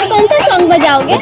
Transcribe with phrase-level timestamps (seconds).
[0.00, 1.18] अरे कौन सा सॉन्ग बजाओगे?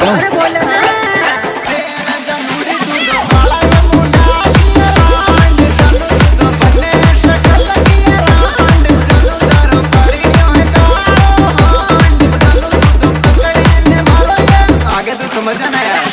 [15.34, 16.07] समझ ना यार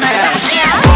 [0.00, 0.82] Yeah.